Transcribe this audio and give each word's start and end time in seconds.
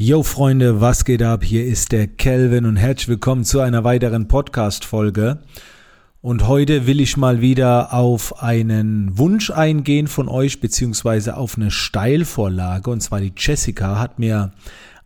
Yo 0.00 0.22
Freunde, 0.22 0.80
was 0.80 1.04
geht 1.04 1.24
ab? 1.24 1.42
Hier 1.42 1.66
ist 1.66 1.90
der 1.90 2.06
Kelvin 2.06 2.66
und 2.66 2.76
herzlich 2.76 3.08
willkommen 3.08 3.42
zu 3.42 3.58
einer 3.58 3.82
weiteren 3.82 4.28
Podcast-Folge. 4.28 5.40
Und 6.20 6.46
heute 6.46 6.86
will 6.86 7.00
ich 7.00 7.16
mal 7.16 7.40
wieder 7.40 7.92
auf 7.92 8.40
einen 8.40 9.18
Wunsch 9.18 9.50
eingehen 9.50 10.06
von 10.06 10.28
euch, 10.28 10.60
beziehungsweise 10.60 11.36
auf 11.36 11.56
eine 11.56 11.72
Steilvorlage. 11.72 12.88
Und 12.88 13.00
zwar 13.00 13.18
die 13.18 13.32
Jessica 13.36 13.98
hat 13.98 14.20
mir 14.20 14.52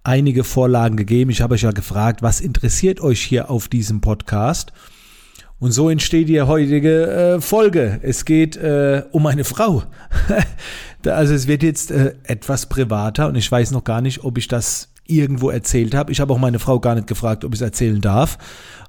einige 0.04 0.44
Vorlagen 0.44 0.98
gegeben. 0.98 1.30
Ich 1.30 1.40
habe 1.40 1.54
euch 1.54 1.62
ja 1.62 1.70
gefragt, 1.70 2.20
was 2.20 2.42
interessiert 2.42 3.00
euch 3.00 3.22
hier 3.22 3.48
auf 3.48 3.68
diesem 3.68 4.02
Podcast? 4.02 4.74
Und 5.62 5.70
so 5.70 5.88
entsteht 5.88 6.28
die 6.28 6.42
heutige 6.42 7.06
äh, 7.06 7.40
Folge. 7.40 8.00
Es 8.02 8.24
geht 8.24 8.56
äh, 8.56 9.04
um 9.12 9.24
eine 9.26 9.44
Frau. 9.44 9.84
also 11.06 11.34
es 11.34 11.46
wird 11.46 11.62
jetzt 11.62 11.90
äh, 11.90 12.14
etwas 12.24 12.66
privater 12.66 13.28
und 13.28 13.34
ich 13.36 13.50
weiß 13.50 13.70
noch 13.70 13.84
gar 13.84 14.00
nicht, 14.00 14.24
ob 14.24 14.38
ich 14.38 14.48
das 14.48 14.88
irgendwo 15.06 15.50
erzählt 15.50 15.94
habe. 15.94 16.12
Ich 16.12 16.20
habe 16.20 16.32
auch 16.32 16.38
meine 16.38 16.58
Frau 16.58 16.80
gar 16.80 16.94
nicht 16.94 17.06
gefragt, 17.06 17.44
ob 17.44 17.52
ich 17.52 17.60
es 17.60 17.64
erzählen 17.64 18.00
darf. 18.00 18.38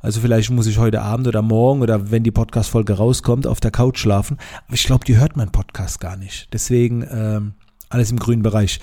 Also 0.01 0.21
vielleicht 0.21 0.51
muss 0.51 0.67
ich 0.67 0.77
heute 0.77 1.01
Abend 1.01 1.27
oder 1.27 1.41
morgen 1.41 1.81
oder 1.81 2.11
wenn 2.11 2.23
die 2.23 2.31
Podcast-Folge 2.31 2.93
rauskommt, 2.93 3.47
auf 3.47 3.59
der 3.59 3.71
Couch 3.71 3.97
schlafen. 3.97 4.37
Aber 4.67 4.75
ich 4.75 4.83
glaube, 4.83 5.05
die 5.05 5.17
hört 5.17 5.35
mein 5.35 5.51
Podcast 5.51 5.99
gar 5.99 6.15
nicht. 6.15 6.49
Deswegen 6.53 7.05
ähm, 7.09 7.53
alles 7.89 8.11
im 8.11 8.19
grünen 8.19 8.43
Bereich. 8.43 8.79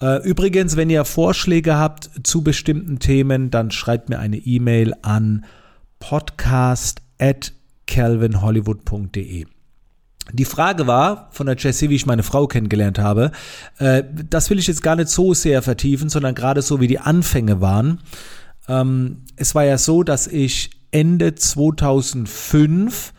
Äh, 0.00 0.22
übrigens, 0.22 0.76
wenn 0.76 0.90
ihr 0.90 1.04
Vorschläge 1.04 1.76
habt 1.76 2.10
zu 2.22 2.42
bestimmten 2.42 2.98
Themen, 3.00 3.50
dann 3.50 3.70
schreibt 3.70 4.08
mir 4.08 4.18
eine 4.18 4.36
E-Mail 4.36 4.94
an 5.02 5.44
podcast@ 5.98 7.02
at 7.18 7.52
calvinhollywood.de. 7.86 9.57
Die 10.32 10.44
Frage 10.44 10.86
war 10.86 11.28
von 11.32 11.46
der 11.46 11.56
Jessie, 11.56 11.88
wie 11.90 11.94
ich 11.94 12.06
meine 12.06 12.22
Frau 12.22 12.46
kennengelernt 12.46 12.98
habe. 12.98 13.32
Äh, 13.78 14.04
das 14.28 14.50
will 14.50 14.58
ich 14.58 14.66
jetzt 14.66 14.82
gar 14.82 14.96
nicht 14.96 15.08
so 15.08 15.34
sehr 15.34 15.62
vertiefen, 15.62 16.08
sondern 16.08 16.34
gerade 16.34 16.62
so 16.62 16.80
wie 16.80 16.86
die 16.86 16.98
Anfänge 16.98 17.60
waren. 17.60 18.00
Ähm, 18.68 19.22
es 19.36 19.54
war 19.54 19.64
ja 19.64 19.78
so, 19.78 20.02
dass 20.02 20.26
ich 20.26 20.70
Ende 20.90 21.34
2005 21.34 23.12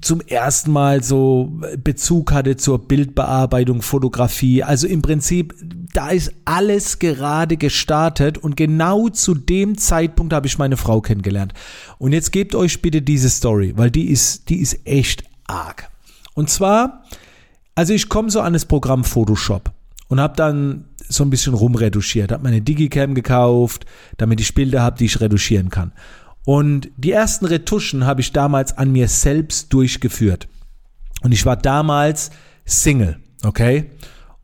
zum 0.00 0.22
ersten 0.22 0.72
Mal 0.72 1.02
so 1.02 1.52
Bezug 1.82 2.32
hatte 2.32 2.56
zur 2.56 2.86
Bildbearbeitung, 2.86 3.82
Fotografie. 3.82 4.62
Also 4.62 4.86
im 4.86 5.02
Prinzip, 5.02 5.54
da 5.92 6.08
ist 6.08 6.32
alles 6.46 6.98
gerade 6.98 7.58
gestartet 7.58 8.38
und 8.38 8.56
genau 8.56 9.10
zu 9.10 9.34
dem 9.34 9.76
Zeitpunkt 9.76 10.32
habe 10.32 10.46
ich 10.46 10.58
meine 10.58 10.78
Frau 10.78 11.02
kennengelernt. 11.02 11.52
Und 11.98 12.12
jetzt 12.12 12.32
gebt 12.32 12.54
euch 12.54 12.80
bitte 12.80 13.02
diese 13.02 13.28
Story, 13.28 13.74
weil 13.76 13.90
die 13.90 14.08
ist, 14.08 14.48
die 14.48 14.56
ist 14.56 14.86
echt 14.86 15.24
arg. 15.46 15.90
Und 16.34 16.50
zwar, 16.50 17.04
also 17.74 17.92
ich 17.92 18.08
komme 18.08 18.30
so 18.30 18.40
an 18.40 18.52
das 18.52 18.66
Programm 18.66 19.04
Photoshop 19.04 19.72
und 20.08 20.20
habe 20.20 20.36
dann 20.36 20.84
so 21.08 21.24
ein 21.24 21.30
bisschen 21.30 21.54
rumretuschiert, 21.54 22.32
habe 22.32 22.42
meine 22.42 22.62
Digicam 22.62 23.14
gekauft, 23.14 23.86
damit 24.16 24.40
ich 24.40 24.54
Bilder 24.54 24.82
habe, 24.82 24.98
die 24.98 25.06
ich 25.06 25.20
retuschieren 25.20 25.70
kann. 25.70 25.92
Und 26.44 26.90
die 26.96 27.12
ersten 27.12 27.46
Retuschen 27.46 28.04
habe 28.04 28.20
ich 28.20 28.32
damals 28.32 28.76
an 28.76 28.92
mir 28.92 29.08
selbst 29.08 29.72
durchgeführt. 29.72 30.48
Und 31.22 31.32
ich 31.32 31.46
war 31.46 31.56
damals 31.56 32.30
Single, 32.66 33.18
okay? 33.44 33.90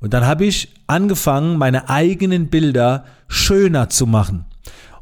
Und 0.00 0.14
dann 0.14 0.26
habe 0.26 0.46
ich 0.46 0.72
angefangen, 0.86 1.58
meine 1.58 1.90
eigenen 1.90 2.48
Bilder 2.48 3.04
schöner 3.28 3.90
zu 3.90 4.06
machen. 4.06 4.46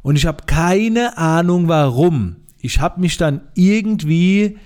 Und 0.02 0.16
ich 0.16 0.26
habe 0.26 0.44
keine 0.46 1.18
Ahnung 1.18 1.68
warum. 1.68 2.36
Ich 2.58 2.80
habe 2.80 3.00
mich 3.00 3.16
dann 3.16 3.42
irgendwie, 3.54 4.58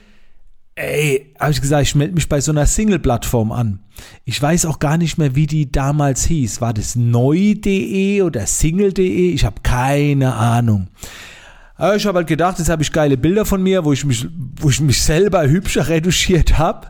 ey, 0.82 1.32
habe 1.38 1.52
ich 1.52 1.60
gesagt, 1.60 1.82
ich 1.82 1.94
melde 1.94 2.14
mich 2.14 2.28
bei 2.28 2.40
so 2.40 2.52
einer 2.52 2.66
Single-Plattform 2.66 3.52
an. 3.52 3.80
Ich 4.24 4.40
weiß 4.40 4.66
auch 4.66 4.78
gar 4.78 4.98
nicht 4.98 5.18
mehr, 5.18 5.34
wie 5.34 5.46
die 5.46 5.70
damals 5.70 6.24
hieß. 6.24 6.60
War 6.60 6.74
das 6.74 6.96
neu.de 6.96 8.22
oder 8.22 8.46
single.de? 8.46 9.30
Ich 9.32 9.44
habe 9.44 9.60
keine 9.62 10.34
Ahnung. 10.34 10.88
Aber 11.76 11.96
ich 11.96 12.06
habe 12.06 12.18
halt 12.18 12.28
gedacht, 12.28 12.58
jetzt 12.58 12.68
habe 12.68 12.82
ich 12.82 12.92
geile 12.92 13.16
Bilder 13.16 13.44
von 13.44 13.62
mir, 13.62 13.84
wo 13.84 13.92
ich 13.92 14.04
mich, 14.04 14.26
wo 14.60 14.70
ich 14.70 14.80
mich 14.80 15.02
selber 15.02 15.48
hübscher 15.48 15.88
reduziert 15.88 16.58
habe. 16.58 16.88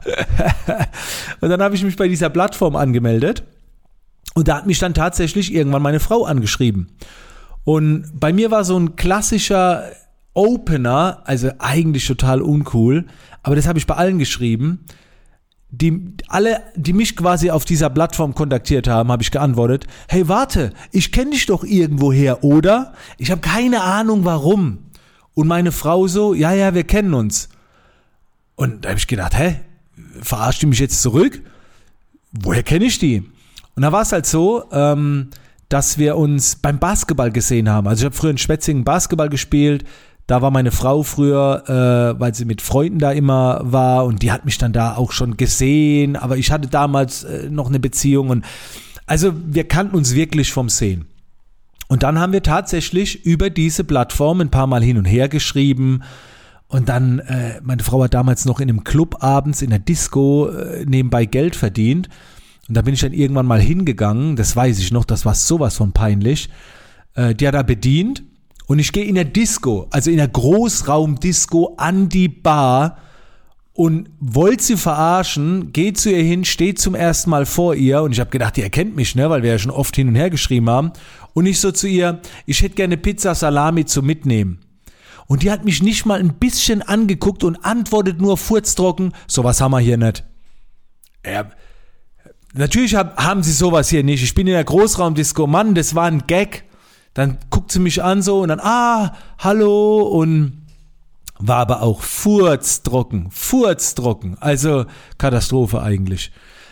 und 1.40 1.50
dann 1.50 1.62
habe 1.62 1.74
ich 1.74 1.84
mich 1.84 1.96
bei 1.96 2.08
dieser 2.08 2.30
Plattform 2.30 2.76
angemeldet. 2.76 3.44
Und 4.34 4.48
da 4.48 4.56
hat 4.56 4.66
mich 4.66 4.78
dann 4.78 4.94
tatsächlich 4.94 5.52
irgendwann 5.52 5.82
meine 5.82 6.00
Frau 6.00 6.24
angeschrieben. 6.24 6.88
Und 7.64 8.10
bei 8.14 8.32
mir 8.32 8.50
war 8.50 8.64
so 8.64 8.78
ein 8.78 8.96
klassischer 8.96 9.84
Opener, 10.34 11.22
also 11.24 11.50
eigentlich 11.58 12.06
total 12.06 12.40
uncool, 12.42 13.06
aber 13.42 13.56
das 13.56 13.66
habe 13.66 13.78
ich 13.78 13.86
bei 13.86 13.94
allen 13.94 14.18
geschrieben 14.18 14.84
die 15.72 16.12
alle, 16.28 16.62
die 16.76 16.92
mich 16.92 17.16
quasi 17.16 17.50
auf 17.50 17.64
dieser 17.64 17.88
Plattform 17.88 18.34
kontaktiert 18.34 18.86
haben, 18.86 19.10
habe 19.10 19.22
ich 19.22 19.30
geantwortet, 19.30 19.86
hey 20.06 20.28
warte, 20.28 20.74
ich 20.92 21.12
kenne 21.12 21.30
dich 21.30 21.46
doch 21.46 21.64
irgendwoher, 21.64 22.44
oder? 22.44 22.92
Ich 23.16 23.30
habe 23.30 23.40
keine 23.40 23.82
Ahnung 23.82 24.26
warum. 24.26 24.78
Und 25.34 25.48
meine 25.48 25.72
Frau 25.72 26.06
so, 26.08 26.34
ja, 26.34 26.52
ja, 26.52 26.74
wir 26.74 26.84
kennen 26.84 27.14
uns. 27.14 27.48
Und 28.54 28.84
da 28.84 28.90
habe 28.90 28.98
ich 28.98 29.06
gedacht, 29.06 29.36
hä, 29.36 29.60
verarscht 30.20 30.60
die 30.60 30.66
mich 30.66 30.78
jetzt 30.78 31.00
zurück? 31.00 31.40
Woher 32.32 32.62
kenne 32.62 32.84
ich 32.84 32.98
die? 32.98 33.22
Und 33.74 33.82
da 33.82 33.92
war 33.92 34.02
es 34.02 34.12
halt 34.12 34.26
so, 34.26 34.64
ähm, 34.72 35.30
dass 35.70 35.96
wir 35.96 36.18
uns 36.18 36.56
beim 36.56 36.78
Basketball 36.78 37.32
gesehen 37.32 37.70
haben. 37.70 37.88
Also 37.88 38.02
ich 38.02 38.04
habe 38.04 38.14
früher 38.14 38.30
in 38.30 38.36
Schwetzingen 38.36 38.84
Basketball 38.84 39.30
gespielt, 39.30 39.84
da 40.26 40.40
war 40.40 40.50
meine 40.50 40.70
Frau 40.70 41.02
früher, 41.02 41.64
äh, 42.16 42.20
weil 42.20 42.34
sie 42.34 42.44
mit 42.44 42.62
Freunden 42.62 42.98
da 42.98 43.10
immer 43.12 43.60
war 43.64 44.04
und 44.04 44.22
die 44.22 44.32
hat 44.32 44.44
mich 44.44 44.58
dann 44.58 44.72
da 44.72 44.96
auch 44.96 45.12
schon 45.12 45.36
gesehen, 45.36 46.16
aber 46.16 46.36
ich 46.36 46.50
hatte 46.50 46.68
damals 46.68 47.24
äh, 47.24 47.50
noch 47.50 47.68
eine 47.68 47.80
Beziehung 47.80 48.30
und 48.30 48.44
also 49.06 49.32
wir 49.34 49.64
kannten 49.64 49.96
uns 49.96 50.14
wirklich 50.14 50.52
vom 50.52 50.68
Sehen. 50.68 51.06
Und 51.88 52.02
dann 52.02 52.18
haben 52.18 52.32
wir 52.32 52.42
tatsächlich 52.42 53.26
über 53.26 53.50
diese 53.50 53.84
Plattform 53.84 54.40
ein 54.40 54.50
paar 54.50 54.66
Mal 54.66 54.82
hin 54.82 54.96
und 54.96 55.04
her 55.04 55.28
geschrieben. 55.28 56.02
Und 56.66 56.88
dann, 56.88 57.18
äh, 57.18 57.60
meine 57.62 57.82
Frau 57.82 58.02
hat 58.02 58.14
damals 58.14 58.46
noch 58.46 58.60
in 58.60 58.70
einem 58.70 58.82
Club 58.82 59.22
abends 59.22 59.60
in 59.60 59.68
der 59.68 59.78
Disco 59.78 60.48
äh, 60.48 60.86
nebenbei 60.86 61.26
Geld 61.26 61.54
verdient. 61.54 62.08
Und 62.66 62.76
da 62.78 62.80
bin 62.80 62.94
ich 62.94 63.00
dann 63.00 63.12
irgendwann 63.12 63.44
mal 63.44 63.60
hingegangen, 63.60 64.36
das 64.36 64.56
weiß 64.56 64.78
ich 64.78 64.92
noch, 64.92 65.04
das 65.04 65.26
war 65.26 65.34
sowas 65.34 65.76
von 65.76 65.92
peinlich. 65.92 66.48
Äh, 67.14 67.34
die 67.34 67.46
hat 67.46 67.54
da 67.54 67.62
bedient 67.62 68.22
und 68.66 68.78
ich 68.78 68.92
gehe 68.92 69.04
in 69.04 69.14
der 69.14 69.24
Disco, 69.24 69.86
also 69.90 70.10
in 70.10 70.16
der 70.16 70.28
Großraumdisco 70.28 71.74
an 71.76 72.08
die 72.08 72.28
Bar 72.28 72.98
und 73.74 74.10
wollte 74.20 74.62
sie 74.62 74.76
verarschen, 74.76 75.72
geht 75.72 75.98
zu 75.98 76.10
ihr 76.10 76.22
hin, 76.22 76.44
steht 76.44 76.78
zum 76.78 76.94
ersten 76.94 77.30
Mal 77.30 77.46
vor 77.46 77.74
ihr 77.74 78.02
und 78.02 78.12
ich 78.12 78.20
habe 78.20 78.30
gedacht, 78.30 78.56
die 78.56 78.62
erkennt 78.62 78.96
mich, 78.96 79.14
ne, 79.14 79.30
weil 79.30 79.42
wir 79.42 79.50
ja 79.52 79.58
schon 79.58 79.70
oft 79.70 79.96
hin 79.96 80.08
und 80.08 80.14
her 80.14 80.30
geschrieben 80.30 80.68
haben. 80.68 80.92
Und 81.32 81.46
ich 81.46 81.60
so 81.60 81.72
zu 81.72 81.88
ihr, 81.88 82.20
ich 82.44 82.62
hätte 82.62 82.74
gerne 82.74 82.96
Pizza 82.96 83.34
Salami 83.34 83.86
zum 83.86 84.04
Mitnehmen. 84.04 84.60
Und 85.26 85.42
die 85.42 85.50
hat 85.50 85.64
mich 85.64 85.82
nicht 85.82 86.04
mal 86.04 86.20
ein 86.20 86.34
bisschen 86.34 86.82
angeguckt 86.82 87.44
und 87.44 87.64
antwortet 87.64 88.20
nur 88.20 88.36
furztrocken, 88.36 89.14
sowas 89.26 89.60
haben 89.62 89.70
wir 89.70 89.78
hier 89.78 89.96
nicht. 89.96 90.24
Ja, 91.24 91.46
natürlich 92.52 92.94
hab, 92.94 93.16
haben 93.16 93.42
sie 93.42 93.52
sowas 93.52 93.88
hier 93.88 94.04
nicht. 94.04 94.22
Ich 94.22 94.34
bin 94.34 94.46
in 94.46 94.52
der 94.52 94.64
Großraumdisco, 94.64 95.46
Mann, 95.46 95.74
das 95.74 95.94
war 95.94 96.04
ein 96.04 96.26
Gag. 96.26 96.64
Dann 97.14 97.38
guckt 97.50 97.72
sie 97.72 97.80
mich 97.80 98.02
an 98.02 98.22
so 98.22 98.40
und 98.40 98.48
dann, 98.48 98.60
ah, 98.60 99.14
hallo 99.38 100.02
und 100.02 100.62
war 101.38 101.58
aber 101.58 101.82
auch 101.82 102.02
furztrocken, 102.02 103.30
furztrocken. 103.30 104.36
Also 104.40 104.86
Katastrophe 105.18 105.82
eigentlich. 105.82 106.30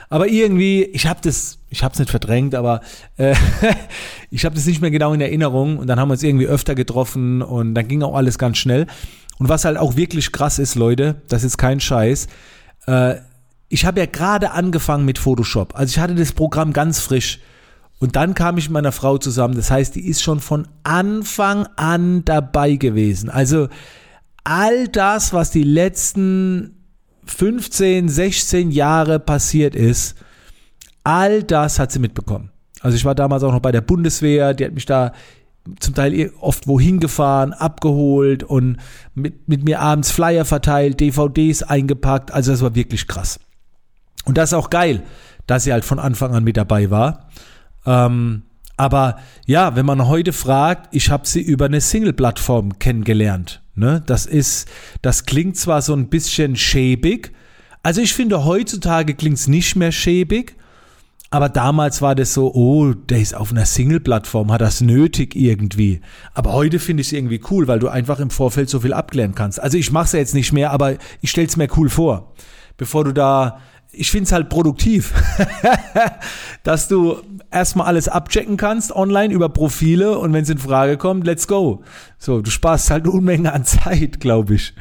Aber 0.08 0.28
irgendwie, 0.28 0.84
ich 0.84 1.06
habe 1.06 1.20
das, 1.22 1.58
ich 1.68 1.82
habe 1.84 1.92
es 1.92 1.98
nicht 1.98 2.10
verdrängt, 2.10 2.54
aber 2.54 2.80
äh, 3.16 3.34
ich 4.30 4.44
habe 4.44 4.54
das 4.54 4.66
nicht 4.66 4.80
mehr 4.80 4.90
genau 4.90 5.12
in 5.12 5.20
Erinnerung. 5.20 5.78
Und 5.78 5.86
dann 5.86 6.00
haben 6.00 6.08
wir 6.08 6.12
uns 6.12 6.22
irgendwie 6.22 6.46
öfter 6.46 6.74
getroffen 6.74 7.42
und 7.42 7.74
dann 7.74 7.88
ging 7.88 8.02
auch 8.02 8.14
alles 8.14 8.38
ganz 8.38 8.58
schnell. 8.58 8.86
Und 9.38 9.48
was 9.48 9.64
halt 9.64 9.76
auch 9.78 9.96
wirklich 9.96 10.32
krass 10.32 10.58
ist, 10.58 10.74
Leute, 10.74 11.22
das 11.28 11.44
ist 11.44 11.58
kein 11.58 11.80
Scheiß. 11.80 12.28
Äh, 12.86 13.16
ich 13.68 13.84
habe 13.84 14.00
ja 14.00 14.06
gerade 14.06 14.50
angefangen 14.50 15.04
mit 15.04 15.18
Photoshop. 15.18 15.76
Also 15.76 15.92
ich 15.92 15.98
hatte 15.98 16.14
das 16.14 16.32
Programm 16.32 16.72
ganz 16.72 17.00
frisch. 17.00 17.38
Und 18.00 18.16
dann 18.16 18.34
kam 18.34 18.56
ich 18.56 18.68
mit 18.68 18.72
meiner 18.72 18.92
Frau 18.92 19.18
zusammen. 19.18 19.54
Das 19.54 19.70
heißt, 19.70 19.94
die 19.94 20.08
ist 20.08 20.22
schon 20.22 20.40
von 20.40 20.66
Anfang 20.82 21.68
an 21.76 22.24
dabei 22.24 22.76
gewesen. 22.76 23.28
Also 23.28 23.68
all 24.42 24.88
das, 24.88 25.32
was 25.34 25.50
die 25.50 25.62
letzten 25.62 26.76
15, 27.26 28.08
16 28.08 28.70
Jahre 28.70 29.20
passiert 29.20 29.76
ist, 29.76 30.16
all 31.04 31.42
das 31.42 31.78
hat 31.78 31.92
sie 31.92 31.98
mitbekommen. 31.98 32.50
Also 32.80 32.96
ich 32.96 33.04
war 33.04 33.14
damals 33.14 33.42
auch 33.42 33.52
noch 33.52 33.60
bei 33.60 33.72
der 33.72 33.82
Bundeswehr, 33.82 34.54
die 34.54 34.64
hat 34.64 34.72
mich 34.72 34.86
da 34.86 35.12
zum 35.78 35.94
Teil 35.94 36.32
oft 36.40 36.66
wohin 36.66 37.00
gefahren, 37.00 37.52
abgeholt 37.52 38.42
und 38.42 38.78
mit, 39.14 39.46
mit 39.46 39.62
mir 39.62 39.80
abends 39.80 40.10
Flyer 40.10 40.46
verteilt, 40.46 41.00
DVDs 41.00 41.62
eingepackt. 41.62 42.32
Also 42.32 42.50
das 42.50 42.62
war 42.62 42.74
wirklich 42.74 43.06
krass. 43.06 43.38
Und 44.24 44.38
das 44.38 44.50
ist 44.50 44.54
auch 44.54 44.70
geil, 44.70 45.02
dass 45.46 45.64
sie 45.64 45.72
halt 45.72 45.84
von 45.84 45.98
Anfang 45.98 46.34
an 46.34 46.44
mit 46.44 46.56
dabei 46.56 46.90
war. 46.90 47.28
Ähm, 47.86 48.42
aber 48.76 49.18
ja, 49.46 49.76
wenn 49.76 49.86
man 49.86 50.08
heute 50.08 50.32
fragt, 50.32 50.94
ich 50.94 51.10
habe 51.10 51.26
sie 51.26 51.42
über 51.42 51.66
eine 51.66 51.80
Single-Plattform 51.80 52.78
kennengelernt. 52.78 53.62
Ne? 53.74 54.02
Das 54.06 54.26
ist, 54.26 54.68
das 55.02 55.26
klingt 55.26 55.56
zwar 55.56 55.82
so 55.82 55.94
ein 55.94 56.08
bisschen 56.08 56.56
schäbig, 56.56 57.32
also 57.82 58.02
ich 58.02 58.12
finde 58.12 58.44
heutzutage 58.44 59.14
klingt 59.14 59.38
es 59.38 59.48
nicht 59.48 59.74
mehr 59.74 59.90
schäbig, 59.90 60.56
Aber 61.32 61.48
damals 61.48 62.02
war 62.02 62.16
das 62.16 62.34
so, 62.34 62.52
oh, 62.54 62.92
der 62.92 63.20
ist 63.20 63.36
auf 63.36 63.52
einer 63.52 63.64
Single-Plattform, 63.64 64.50
hat 64.50 64.60
das 64.60 64.80
nötig 64.80 65.36
irgendwie. 65.36 66.00
Aber 66.34 66.52
heute 66.52 66.80
finde 66.80 67.02
ich 67.02 67.06
es 67.06 67.12
irgendwie 67.12 67.40
cool, 67.50 67.68
weil 67.68 67.78
du 67.78 67.86
einfach 67.88 68.18
im 68.18 68.30
Vorfeld 68.30 68.68
so 68.68 68.80
viel 68.80 68.92
abklären 68.92 69.36
kannst. 69.36 69.62
Also 69.62 69.78
ich 69.78 69.92
mache 69.92 70.06
es 70.06 70.12
ja 70.12 70.18
jetzt 70.18 70.34
nicht 70.34 70.52
mehr, 70.52 70.72
aber 70.72 70.96
ich 71.20 71.30
stelle 71.30 71.46
es 71.46 71.56
mir 71.56 71.68
cool 71.76 71.88
vor. 71.88 72.32
Bevor 72.76 73.04
du 73.04 73.12
da, 73.12 73.60
ich 73.92 74.10
finde 74.10 74.24
es 74.24 74.32
halt 74.32 74.48
produktiv, 74.48 75.12
dass 76.62 76.88
du 76.88 77.18
erstmal 77.50 77.86
alles 77.86 78.08
abchecken 78.08 78.56
kannst 78.56 78.94
online 78.94 79.32
über 79.32 79.48
Profile 79.48 80.18
und 80.18 80.32
wenn 80.32 80.42
es 80.42 80.50
in 80.50 80.58
Frage 80.58 80.96
kommt, 80.96 81.26
let's 81.26 81.48
go. 81.48 81.82
So, 82.18 82.40
du 82.40 82.50
sparst 82.50 82.90
halt 82.90 83.04
eine 83.04 83.12
Unmenge 83.12 83.52
an 83.52 83.64
Zeit, 83.64 84.20
glaube 84.20 84.54
ich. 84.54 84.74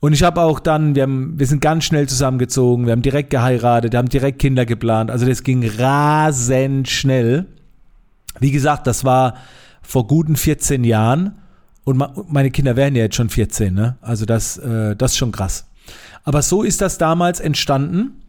Und 0.00 0.12
ich 0.12 0.22
habe 0.22 0.42
auch 0.42 0.60
dann, 0.60 0.94
wir, 0.94 1.04
haben, 1.04 1.38
wir 1.38 1.46
sind 1.46 1.60
ganz 1.60 1.84
schnell 1.84 2.08
zusammengezogen, 2.08 2.86
wir 2.86 2.92
haben 2.92 3.02
direkt 3.02 3.30
geheiratet, 3.30 3.92
wir 3.92 3.98
haben 3.98 4.08
direkt 4.08 4.38
Kinder 4.38 4.66
geplant. 4.66 5.10
Also 5.10 5.26
das 5.26 5.42
ging 5.42 5.68
rasend 5.78 6.88
schnell. 6.88 7.46
Wie 8.38 8.50
gesagt, 8.50 8.86
das 8.86 9.04
war 9.04 9.34
vor 9.82 10.06
guten 10.06 10.36
14 10.36 10.84
Jahren 10.84 11.38
und 11.84 12.02
meine 12.28 12.50
Kinder 12.50 12.76
werden 12.76 12.96
ja 12.96 13.04
jetzt 13.04 13.16
schon 13.16 13.30
14, 13.30 13.72
ne? 13.72 13.96
Also 14.00 14.26
das, 14.26 14.58
äh, 14.58 14.96
das 14.96 15.12
ist 15.12 15.18
schon 15.18 15.32
krass. 15.32 15.66
Aber 16.26 16.42
so 16.42 16.64
ist 16.64 16.80
das 16.80 16.98
damals 16.98 17.38
entstanden. 17.40 18.20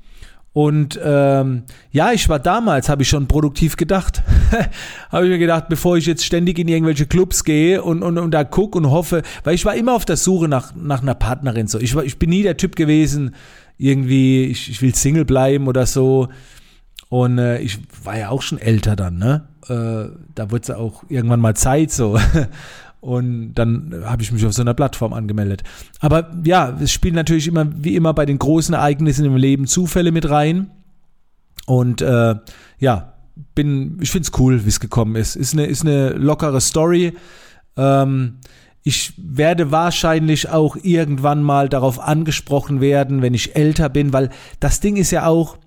Und 0.54 1.00
ähm, 1.04 1.64
ja, 1.92 2.14
ich 2.14 2.30
war 2.30 2.40
damals, 2.40 2.90
habe 2.90 3.02
ich 3.02 3.10
schon 3.10 3.28
produktiv 3.28 3.76
gedacht. 3.76 4.24
habe 5.12 5.26
ich 5.26 5.32
mir 5.32 5.40
gedacht, 5.40 5.66
bevor 5.68 5.98
ich 5.98 6.06
jetzt 6.06 6.24
ständig 6.24 6.58
in 6.60 6.68
irgendwelche 6.68 7.08
Clubs 7.08 7.44
gehe 7.44 7.84
und, 7.84 8.04
und, 8.04 8.18
und 8.18 8.32
da 8.32 8.44
gucke 8.44 8.78
und 8.78 8.90
hoffe, 8.90 9.24
weil 9.44 9.56
ich 9.56 9.66
war 9.66 9.76
immer 9.76 9.94
auf 9.94 10.06
der 10.06 10.16
Suche 10.16 10.48
nach, 10.48 10.74
nach 10.76 11.02
einer 11.02 11.16
Partnerin. 11.16 11.68
So. 11.68 11.80
Ich, 11.80 11.96
war, 11.96 12.04
ich 12.04 12.18
bin 12.18 12.30
nie 12.30 12.44
der 12.44 12.58
Typ 12.58 12.76
gewesen, 12.76 13.36
irgendwie, 13.78 14.46
ich, 14.46 14.70
ich 14.70 14.82
will 14.82 14.96
Single 14.96 15.26
bleiben 15.26 15.68
oder 15.68 15.86
so. 15.86 16.30
Und 17.10 17.40
äh, 17.40 17.60
ich 17.60 17.80
war 18.04 18.18
ja 18.18 18.30
auch 18.30 18.42
schon 18.42 18.60
älter 18.60 18.96
dann, 18.96 19.18
ne? 19.18 19.48
Äh, 19.68 20.16
da 20.36 20.52
wurde 20.52 20.62
es 20.62 20.70
auch 20.70 21.04
irgendwann 21.10 21.40
mal 21.40 21.56
Zeit 21.56 21.92
so. 21.92 22.20
Und 23.00 23.54
dann 23.54 24.04
habe 24.06 24.24
ich 24.24 24.32
mich 24.32 24.46
auf 24.46 24.54
so 24.54 24.62
einer 24.62 24.74
Plattform 24.74 25.14
angemeldet. 25.14 25.64
Aber 26.00 26.32
ja, 26.44 26.76
es 26.82 26.92
spielen 26.92 27.16
natürlich 27.16 27.48
immer, 27.48 27.68
wie 27.76 27.96
immer 27.96 28.14
bei 28.14 28.26
den 28.26 28.40
großen 28.40 28.74
Ereignissen 28.74 29.26
im 29.26 29.36
Leben 29.36 29.68
Zufälle 29.68 30.12
mit 30.12 30.30
rein. 30.30 30.72
Und 31.66 32.02
äh, 32.02 32.36
ja, 32.80 33.14
bin, 33.56 33.98
ich 34.02 34.12
finde 34.12 34.28
es 34.28 34.40
cool, 34.40 34.66
wie 34.66 34.70
es 34.70 34.80
gekommen 34.80 35.16
ist. 35.16 35.36
Ist 35.36 35.54
eine, 35.54 35.66
ist 35.66 35.82
eine 35.82 36.10
lockere 36.10 36.62
Story. 36.62 37.14
Ähm, 37.76 38.40
ich 38.84 39.14
werde 39.18 39.72
wahrscheinlich 39.72 40.50
auch 40.50 40.78
irgendwann 40.82 41.44
mal 41.44 41.68
darauf 41.68 42.00
angesprochen 42.00 42.80
werden, 42.80 43.22
wenn 43.22 43.34
ich 43.34 43.56
älter 43.56 43.90
bin, 43.90 44.14
weil 44.14 44.30
das 44.62 44.80
Ding 44.80 44.96
ist 44.96 45.12
ja 45.12 45.26
auch, 45.26 45.58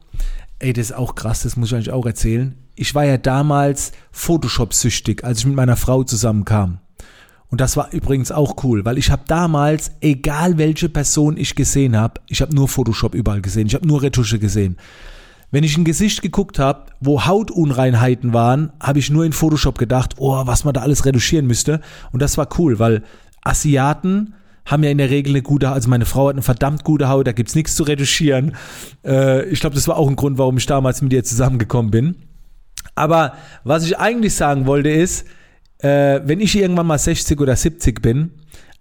ey, 0.59 0.73
das 0.73 0.87
ist 0.87 0.97
auch 0.97 1.15
krass, 1.15 1.43
das 1.43 1.56
muss 1.56 1.69
ich 1.69 1.75
eigentlich 1.75 1.93
auch 1.93 2.06
erzählen. 2.06 2.55
Ich 2.76 2.94
war 2.94 3.05
ja 3.05 3.19
damals 3.19 3.93
Photoshop-süchtig, 4.11 5.23
als 5.23 5.41
ich 5.41 5.47
mit 5.47 5.55
meiner 5.55 5.76
Frau 5.76 6.03
zusammenkam. 6.03 6.79
Und 7.50 7.61
das 7.61 7.76
war 7.76 7.93
übrigens 7.93 8.31
auch 8.31 8.62
cool, 8.62 8.85
weil 8.85 8.97
ich 8.97 9.11
habe 9.11 9.23
damals, 9.26 9.91
egal 10.00 10.56
welche 10.56 10.88
Person 10.88 11.37
ich 11.37 11.56
gesehen 11.56 11.97
habe, 11.97 12.20
ich 12.29 12.41
habe 12.43 12.55
nur 12.55 12.69
Photoshop 12.69 13.14
überall 13.14 13.43
gesehen, 13.43 13.67
ich 13.67 13.75
habe 13.75 13.87
nur 13.87 14.02
Retusche 14.02 14.38
gesehen. 14.38 14.76
Wenn 15.50 15.64
ich 15.64 15.76
ein 15.76 15.85
Gesicht 15.85 16.23
geguckt 16.23 16.61
habe, 16.61 16.93
wo 17.00 17.26
Hautunreinheiten 17.26 18.32
waren, 18.32 18.73
habe 18.81 19.00
ich 19.00 19.11
nur 19.11 19.25
in 19.25 19.32
Photoshop 19.32 19.79
gedacht, 19.79 20.14
oh, 20.19 20.47
was 20.47 20.64
man 20.64 20.75
da 20.75 20.82
alles 20.82 21.05
retuschieren 21.05 21.49
müsste. 21.49 21.81
Und 22.12 22.23
das 22.23 22.38
war 22.38 22.49
cool, 22.56 22.79
weil 22.79 23.02
Asiaten 23.43 24.35
haben 24.64 24.85
ja 24.85 24.91
in 24.91 24.99
der 24.99 25.11
Regel 25.11 25.32
eine 25.32 25.43
gute, 25.43 25.69
Haut, 25.69 25.75
also 25.75 25.91
meine 25.91 26.06
Frau 26.06 26.29
hat 26.29 26.35
eine 26.35 26.43
verdammt 26.43 26.85
gute 26.85 27.08
Haut, 27.08 27.26
da 27.26 27.32
gibt's 27.32 27.56
nichts 27.56 27.75
zu 27.75 27.82
retuschieren. 27.82 28.55
Äh, 29.05 29.47
ich 29.47 29.58
glaube, 29.58 29.75
das 29.75 29.88
war 29.88 29.97
auch 29.97 30.08
ein 30.08 30.14
Grund, 30.14 30.38
warum 30.38 30.56
ich 30.56 30.67
damals 30.67 31.02
mit 31.02 31.12
ihr 31.12 31.25
zusammengekommen 31.25 31.91
bin. 31.91 32.17
Aber 32.94 33.35
was 33.64 33.85
ich 33.85 33.99
eigentlich 33.99 34.35
sagen 34.35 34.67
wollte 34.67 34.91
ist, 34.91 35.26
äh, 35.82 36.21
wenn 36.25 36.41
ich 36.41 36.56
irgendwann 36.56 36.87
mal 36.87 36.99
60 36.99 37.41
oder 37.41 37.56
70 37.56 38.03
bin, 38.03 38.32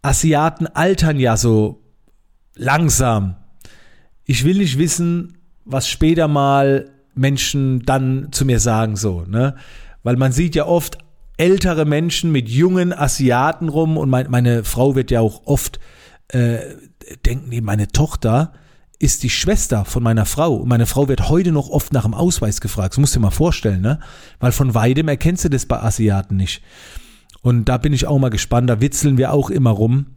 Asiaten 0.01 0.67
altern 0.67 1.19
ja 1.19 1.37
so 1.37 1.81
langsam. 2.55 3.35
Ich 4.25 4.45
will 4.45 4.57
nicht 4.57 4.77
wissen, 4.77 5.37
was 5.65 5.87
später 5.87 6.27
mal 6.27 6.89
Menschen 7.15 7.81
dann 7.85 8.29
zu 8.31 8.45
mir 8.45 8.59
sagen, 8.59 8.95
so, 8.95 9.21
ne? 9.21 9.55
Weil 10.03 10.15
man 10.15 10.31
sieht 10.31 10.55
ja 10.55 10.65
oft 10.65 10.97
ältere 11.37 11.85
Menschen 11.85 12.31
mit 12.31 12.49
jungen 12.49 12.93
Asiaten 12.93 13.69
rum 13.69 13.97
und 13.97 14.09
mein, 14.09 14.29
meine 14.29 14.63
Frau 14.63 14.95
wird 14.95 15.11
ja 15.11 15.21
auch 15.21 15.45
oft 15.45 15.79
äh, 16.29 16.59
denken, 17.25 17.49
nee, 17.49 17.61
meine 17.61 17.87
Tochter 17.87 18.53
ist 18.99 19.23
die 19.23 19.29
Schwester 19.29 19.85
von 19.85 20.03
meiner 20.03 20.25
Frau. 20.25 20.55
Und 20.55 20.67
meine 20.67 20.85
Frau 20.85 21.07
wird 21.07 21.29
heute 21.29 21.53
noch 21.53 21.69
oft 21.69 21.93
nach 21.93 22.03
dem 22.03 22.13
Ausweis 22.13 22.59
gefragt. 22.59 22.93
Das 22.93 22.99
musst 22.99 23.15
du 23.15 23.19
dir 23.19 23.25
mal 23.25 23.31
vorstellen, 23.31 23.81
ne? 23.81 23.99
Weil 24.39 24.51
von 24.51 24.75
weitem 24.75 25.07
erkennst 25.07 25.45
du 25.45 25.49
das 25.49 25.65
bei 25.65 25.81
Asiaten 25.81 26.35
nicht. 26.35 26.61
Und 27.41 27.65
da 27.65 27.77
bin 27.77 27.93
ich 27.93 28.05
auch 28.07 28.19
mal 28.19 28.29
gespannt. 28.29 28.69
Da 28.69 28.81
witzeln 28.81 29.17
wir 29.17 29.31
auch 29.31 29.49
immer 29.49 29.71
rum. 29.71 30.07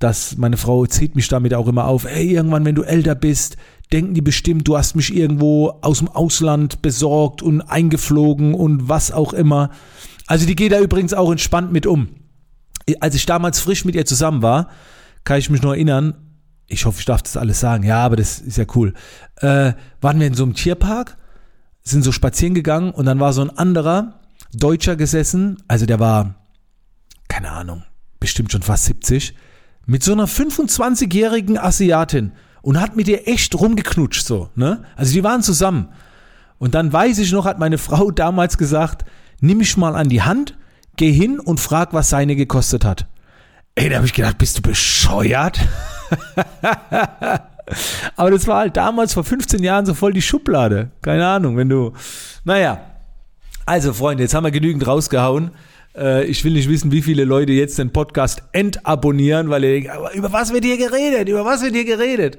Dass 0.00 0.36
meine 0.36 0.56
Frau 0.56 0.84
zieht 0.86 1.14
mich 1.14 1.28
damit 1.28 1.54
auch 1.54 1.68
immer 1.68 1.86
auf. 1.86 2.04
Ey, 2.04 2.32
irgendwann, 2.32 2.64
wenn 2.64 2.74
du 2.74 2.82
älter 2.82 3.14
bist, 3.14 3.56
denken 3.92 4.14
die 4.14 4.22
bestimmt, 4.22 4.66
du 4.66 4.76
hast 4.76 4.96
mich 4.96 5.14
irgendwo 5.14 5.78
aus 5.82 5.98
dem 5.98 6.08
Ausland 6.08 6.82
besorgt 6.82 7.42
und 7.42 7.60
eingeflogen 7.60 8.54
und 8.54 8.88
was 8.88 9.12
auch 9.12 9.32
immer. 9.32 9.70
Also 10.26 10.46
die 10.46 10.56
geht 10.56 10.72
da 10.72 10.80
übrigens 10.80 11.14
auch 11.14 11.30
entspannt 11.30 11.72
mit 11.72 11.86
um. 11.86 12.08
Als 12.98 13.14
ich 13.14 13.26
damals 13.26 13.60
frisch 13.60 13.84
mit 13.84 13.94
ihr 13.94 14.04
zusammen 14.04 14.42
war, 14.42 14.68
kann 15.22 15.38
ich 15.38 15.50
mich 15.50 15.62
noch 15.62 15.70
erinnern, 15.70 16.14
ich 16.66 16.84
hoffe, 16.84 17.00
ich 17.00 17.04
darf 17.04 17.22
das 17.22 17.36
alles 17.36 17.60
sagen. 17.60 17.84
Ja, 17.84 18.04
aber 18.04 18.16
das 18.16 18.38
ist 18.38 18.56
ja 18.56 18.64
cool. 18.74 18.94
Äh, 19.36 19.72
waren 20.00 20.20
wir 20.20 20.26
in 20.26 20.34
so 20.34 20.44
einem 20.44 20.54
Tierpark, 20.54 21.16
sind 21.82 22.02
so 22.02 22.12
spazieren 22.12 22.54
gegangen 22.54 22.92
und 22.92 23.06
dann 23.06 23.20
war 23.20 23.32
so 23.32 23.42
ein 23.42 23.50
anderer 23.50 24.20
Deutscher 24.54 24.96
gesessen, 24.96 25.62
also 25.66 25.86
der 25.86 25.98
war, 25.98 26.34
keine 27.28 27.50
Ahnung, 27.50 27.84
bestimmt 28.20 28.52
schon 28.52 28.62
fast 28.62 28.84
70, 28.84 29.34
mit 29.86 30.02
so 30.02 30.12
einer 30.12 30.28
25-jährigen 30.28 31.58
Asiatin 31.58 32.32
und 32.60 32.80
hat 32.80 32.96
mit 32.96 33.08
ihr 33.08 33.26
echt 33.26 33.54
rumgeknutscht 33.58 34.24
so, 34.24 34.50
ne? 34.54 34.84
Also 34.94 35.12
die 35.12 35.24
waren 35.24 35.42
zusammen. 35.42 35.88
Und 36.58 36.74
dann 36.74 36.92
weiß 36.92 37.18
ich 37.18 37.32
noch, 37.32 37.46
hat 37.46 37.58
meine 37.58 37.78
Frau 37.78 38.10
damals 38.10 38.56
gesagt, 38.58 39.04
nimm 39.40 39.58
mich 39.58 39.76
mal 39.76 39.96
an 39.96 40.08
die 40.08 40.22
Hand, 40.22 40.56
geh 40.96 41.10
hin 41.10 41.40
und 41.40 41.58
frag, 41.58 41.92
was 41.92 42.10
seine 42.10 42.36
gekostet 42.36 42.84
hat. 42.84 43.08
Ey, 43.74 43.88
da 43.88 43.96
habe 43.96 44.06
ich 44.06 44.12
gedacht, 44.12 44.38
bist 44.38 44.58
du 44.58 44.62
bescheuert? 44.62 45.58
Aber 48.16 48.30
das 48.30 48.46
war 48.46 48.58
halt 48.58 48.76
damals 48.76 49.14
vor 49.14 49.24
15 49.24 49.62
Jahren 49.62 49.86
so 49.86 49.94
voll 49.94 50.12
die 50.12 50.22
Schublade. 50.22 50.90
Keine 51.00 51.26
Ahnung, 51.26 51.56
wenn 51.56 51.68
du. 51.68 51.92
Naja. 52.44 52.80
Also, 53.64 53.92
Freunde, 53.92 54.24
jetzt 54.24 54.34
haben 54.34 54.44
wir 54.44 54.50
genügend 54.50 54.86
rausgehauen. 54.86 55.52
Äh, 55.96 56.24
ich 56.24 56.44
will 56.44 56.52
nicht 56.52 56.68
wissen, 56.68 56.90
wie 56.90 57.02
viele 57.02 57.24
Leute 57.24 57.52
jetzt 57.52 57.78
den 57.78 57.92
Podcast 57.92 58.42
entabonnieren, 58.52 59.50
weil 59.50 59.64
ihr 59.64 59.72
denkt, 59.72 59.90
über 60.14 60.32
was 60.32 60.52
wird 60.52 60.64
hier 60.64 60.78
geredet? 60.78 61.28
Über 61.28 61.44
was 61.44 61.62
wird 61.62 61.74
hier 61.74 61.84
geredet? 61.84 62.38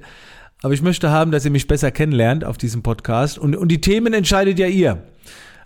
Aber 0.61 0.73
ich 0.73 0.81
möchte 0.81 1.11
haben, 1.11 1.31
dass 1.31 1.45
ihr 1.45 1.51
mich 1.51 1.67
besser 1.67 1.91
kennenlernt 1.91 2.45
auf 2.45 2.57
diesem 2.57 2.83
Podcast. 2.83 3.37
Und, 3.37 3.55
und 3.55 3.69
die 3.69 3.81
Themen 3.81 4.13
entscheidet 4.13 4.59
ja 4.59 4.67
ihr. 4.67 5.03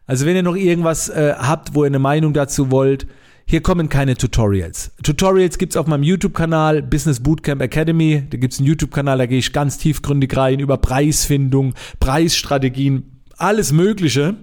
Also 0.08 0.26
wenn 0.26 0.36
ihr 0.36 0.44
noch 0.44 0.56
irgendwas 0.56 1.10
äh, 1.10 1.36
habt, 1.38 1.76
wo 1.76 1.84
ihr 1.84 1.88
eine 1.88 2.00
Meinung 2.00 2.34
dazu 2.34 2.72
wollt, 2.72 3.06
hier 3.50 3.62
kommen 3.62 3.88
keine 3.88 4.18
Tutorials. 4.18 4.92
Tutorials 5.04 5.58
gibt's 5.58 5.78
auf 5.78 5.88
meinem 5.88 6.04
YouTube-Kanal 6.04 6.82
Business 6.82 7.22
Bootcamp 7.22 7.62
Academy. 7.62 8.24
Da 8.30 8.38
gibt's 8.38 8.60
einen 8.60 8.68
YouTube-Kanal, 8.68 9.20
da 9.20 9.26
gehe 9.26 9.40
ich 9.40 9.54
ganz 9.54 9.78
tiefgründig 9.78 10.36
rein 10.36 10.60
über 10.60 10.76
Preisfindung, 10.76 11.74
Preisstrategien, 12.02 13.22
alles 13.38 13.72
Mögliche. 13.72 14.36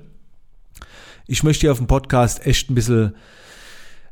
Ich 1.27 1.43
möchte 1.43 1.61
hier 1.61 1.73
auf 1.73 1.79
dem 1.79 1.87
Podcast 1.87 2.47
echt 2.47 2.71
ein 2.71 2.75
bisschen 2.75 3.15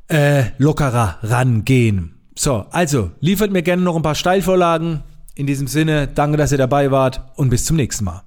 äh, 0.08 0.44
lockerer 0.58 1.20
rangehen. 1.22 2.16
So, 2.34 2.66
also 2.70 3.12
liefert 3.20 3.50
mir 3.50 3.62
gerne 3.62 3.82
noch 3.82 3.96
ein 3.96 4.02
paar 4.02 4.14
Steilvorlagen. 4.14 5.04
In 5.34 5.46
diesem 5.46 5.68
Sinne, 5.68 6.06
danke, 6.06 6.36
dass 6.36 6.52
ihr 6.52 6.58
dabei 6.58 6.90
wart 6.90 7.32
und 7.36 7.48
bis 7.48 7.64
zum 7.64 7.76
nächsten 7.76 8.04
Mal. 8.04 8.24